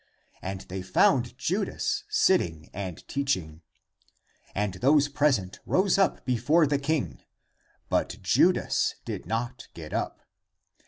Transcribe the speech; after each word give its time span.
And 0.41 0.61
they 0.61 0.81
found 0.81 1.37
Judas 1.37 2.05
sit 2.09 2.39
ting 2.39 2.71
and 2.73 3.07
teaching. 3.07 3.61
And 4.55 4.73
those 4.73 5.07
present 5.07 5.59
rose 5.63 5.99
up 5.99 6.25
be 6.25 6.37
fore 6.37 6.65
the 6.65 6.79
king, 6.79 7.21
but 7.87 8.13
he 8.13 8.17
(Judas) 8.23 8.95
did 9.05 9.27
not 9.27 9.67
get 9.75 9.93
up. 9.93 10.21